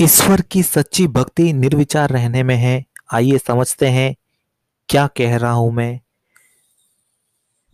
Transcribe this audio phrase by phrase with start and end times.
[0.00, 4.14] ईश्वर की सच्ची भक्ति निर्विचार रहने में है। आइए समझते हैं,
[4.88, 6.00] क्या कह रहा हूँ मैं?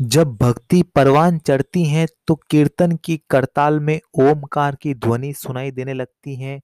[0.00, 5.94] जब भक्ति परवान चढ़ती है तो कीर्तन की करताल में ओमकार की ध्वनि सुनाई देने
[5.94, 6.60] लगती है।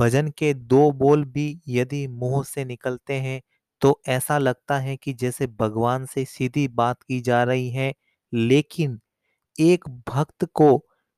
[0.00, 3.40] भजन के दो बोल भी यदि मुँह से निकलते हैं
[3.82, 7.92] तो ऐसा लगता है कि जैसे भगवान से सीधी बात की जा रही है।
[8.32, 8.98] लेकिन
[9.58, 10.70] एक भक्त को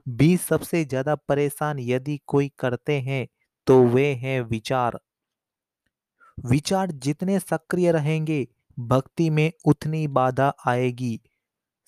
[0.06, 3.26] भी सबसे ज़्यादा परेशान यदि कोई करते हैं
[3.68, 4.98] तो वे हैं विचार।
[6.44, 8.46] विचार जितने सक्रिय रहेंगे,
[8.78, 11.18] भक्ति में उतनी बाधा आएगी।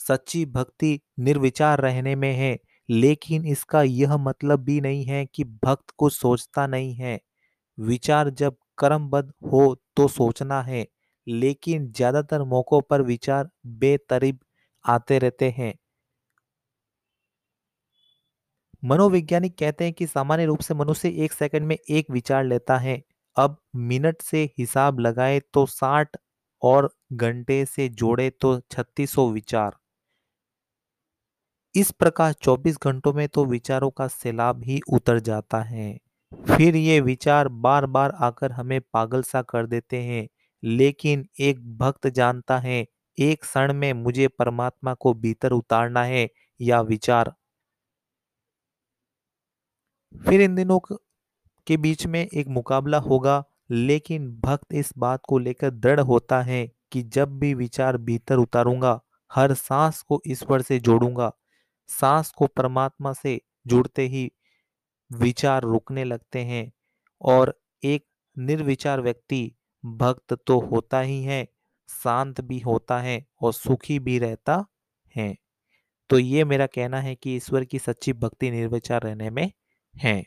[0.00, 5.90] सच्ची भक्ति निर्विचार रहने में है, लेकिन इसका यह मतलब भी नहीं है कि भक्त
[5.98, 7.18] को सोचता नहीं है।
[7.78, 10.86] विचार जब कर्मबद्ध हो तो सोचना है,
[11.26, 14.38] लेकिन ज़्यादातर मौकों पर विचार बेतरीब
[14.84, 15.74] आते रहते हैं।
[18.82, 23.00] मनोवैज्ञानिक कहते हैं कि सामान्य रूप से मनुष्य एक सेकंड में एक विचार लेता है।
[23.36, 26.16] अब मिनट से हिसाब लगाए तो 60
[26.62, 29.76] और घंटे से जोड़े तो 3600 विचार।
[31.74, 35.98] इस प्रकार 24 घंटों में तो विचारों का सैलाब ही उतर जाता है।
[36.48, 40.26] फिर ये विचार बार बार आकर हमें पागल सा कर देते हैं,
[40.62, 42.84] लेकिन एक भक्त जानता है,
[43.18, 46.28] एक क्षण में मुझे परमात्मा को भीतर उतारना है,
[46.60, 47.32] या विचार
[50.30, 50.78] फिर इन दिनों
[51.66, 56.66] के बीच में एक मुकाबला होगा, लेकिन भक्त इस बात को लेकर दृढ़ होता है
[56.92, 61.30] कि जब भी विचार भीतर उतारूँगा, हर सांस को ईश्वर से जोड़ूँगा।
[61.88, 64.30] सांस को परमात्मा से जुड़ते ही
[65.10, 66.70] विचार रुकने लगते हैं
[67.20, 68.04] और एक
[68.36, 69.50] निर्विचार व्यक्ति
[69.84, 71.46] भक्त तो होता ही है,
[71.88, 74.64] शांत भी होता है और सुखी भी रहता
[75.16, 75.34] है।
[76.10, 79.50] तो ये मेरा कहना है कि ईश्वर की सच्ची भक्ति निर्विचार रहने में
[79.96, 80.22] है